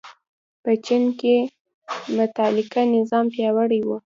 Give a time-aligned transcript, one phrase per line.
[0.63, 1.35] په چین کې
[2.17, 3.89] مطلقه نظام پیاوړی و.